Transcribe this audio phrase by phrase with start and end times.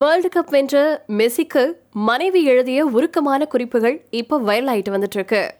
[0.00, 5.54] World cup வென்ற மெஸ்ஸிக்கு மனைவி எழுதிய உருக்கமான குறிப்புகள் இப்போ வைரல் ஆயிட்டு வந்துட்டு இருக்கு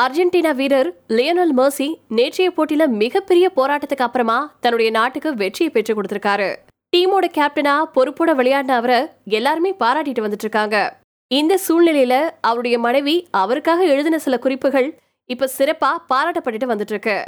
[0.00, 6.56] அர்ஜென்டினா வீரர் லியோனல் மர்சி நேற்றைய போட்டியில மிகப்பெரிய போராட்டத்துக்கு அப்புறமா தன்னுடைய நாட்டுக்கு வெற்றியை பெற்றுக் கொடுத்திருக்காரு.
[6.96, 14.18] டீமோட கேப்டனா பொறுப்போட விளையாடின அவரை எல்லாருமே பாராட்டிட்டு வந்துட்டு இருக்காங்க இந்த சூழ்நிலையில அவருடைய மனைவி அவருக்காக எழுதின
[14.18, 17.24] சில குறிப்புகள் இப்ப சிறப்பா பாராட்டப்பட்டுட்டு வந்துட்டு இருக்கு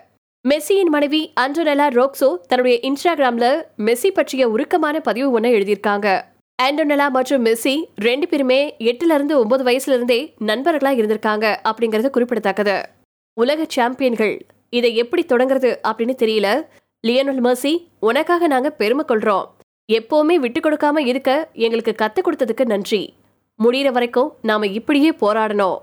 [0.48, 3.48] மெஸ்ஸியின் மனைவி அண்டோனெலா ரோக்ஸோ தன்னுடைய இன்ஸ்டாகிராம்ல
[3.78, 6.08] மெஸ்ஸி பற்றிய உருக்கமான பதிவு ஒன்று எழுதியிருக்காங்க.
[6.58, 7.72] ஆண்டோனலா மற்றும் மெஸ்ஸி
[8.06, 8.58] ரெண்டு பேருமே
[8.90, 10.18] எட்டுல இருந்து ஒன்பது வயசுல இருந்தே
[10.48, 12.76] நண்பர்களா இருந்திருக்காங்க அப்படிங்கறது குறிப்பிடத்தக்கது.
[13.36, 14.34] உலக சாம்பியன்கள்
[14.78, 16.48] இதை எப்படி தொடங்குறது அப்படின்னு தெரியல.
[17.06, 17.72] லியோனல் மெர்சி
[18.08, 19.46] உனக்காக நாங்க பெருமை கொள்றோம்.
[19.92, 21.30] எப்பவுமே விட்டு கொடுக்காம இருக்க
[21.64, 23.02] எங்களுக்கு கத்து கொடுத்ததுக்கு நன்றி.
[23.58, 25.78] முடியிற வரைக்கும் நாம இப்படியே போராடணும்.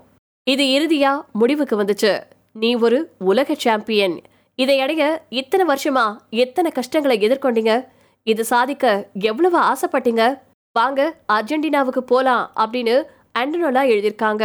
[0.46, 2.12] இது இறுதியா முடிவுக்கு வந்துச்சு.
[2.52, 3.00] நீ ஒரு
[3.30, 4.16] உலக சாம்பியன்.
[4.54, 5.02] இதை அடைய
[5.40, 6.06] இத்தனை வருஷமா
[6.44, 7.74] எத்தனை கஷ்டங்களை எதிர்கொண்டீங்க?
[8.32, 8.84] இது சாதிக்க
[9.30, 10.24] எவ்வளவு ஆசைப்பட்டீங்க?
[10.78, 11.00] வாங்க
[11.34, 12.96] அர்ஜென்டினாவுக்கு போலாம் அப்படின்னு
[13.38, 14.44] ஆண்டனோலா எழுதியிருக்காங்க.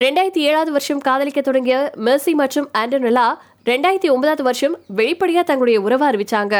[0.00, 3.26] ரெண்டாயிரத்தி ஏழாவது வருஷம் காதலிக்க தொடங்கிய மெர்சி மற்றும் ஆண்டனோலா
[3.70, 6.54] ரெண்டாயிரத்தி ஒன்பதாவது வருஷம் வெளிப்படையா தங்களுடைய உறவை அறிவிச்சாங்க.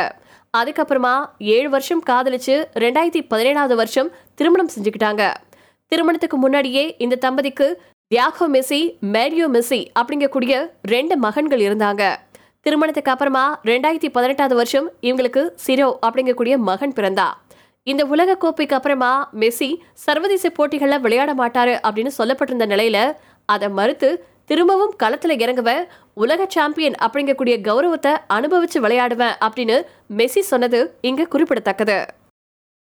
[0.59, 2.55] அதுக்கப்புறமா ஏழு வருஷம் காதலிச்சு
[2.85, 5.23] ரெண்டாயிரத்தி பதினேழாவது வருஷம் திருமணம் செஞ்சுக்கிட்டாங்க.
[5.93, 7.69] திருமணத்துக்கு முன்னாடியே இந்த தம்பதிக்கு
[8.11, 8.83] தியாகோ மெஸ்ஸி
[9.15, 10.55] மேரியோ மெஸ்ஸி அப்படிங்கக்கூடிய
[10.95, 12.03] ரெண்டு மகன்கள் இருந்தாங்க.
[12.67, 17.27] திருமணத்துக்கு அப்புறமா ரெண்டாயிரத்தி பதினெட்டாவது வருஷம் இவங்களுக்கு சிரோ அப்படிங்கக்கூடிய மகன் பிறந்தா.
[17.87, 22.99] இந்த உலக கோப்பைக்கு அப்புறமா மெஸ்ஸி சர்வதேச போட்டிகளில் விளையாட மாட்டாரு அப்படின்னு சொல்லப்பட்டிருந்த நிலையில
[23.49, 24.09] அதை மறுத்து
[24.47, 25.83] திரும்பவும் களத்துல இறங்குவேன்
[26.15, 29.77] உலக சாம்பியன் அப்படிங்கக்கூடிய கௌரவத்தை அனுபவிச்சு விளையாடுவேன் அப்படின்னு
[30.17, 31.99] மெஸ்ஸி சொன்னது இங்க குறிப்பிடத்தக்கது.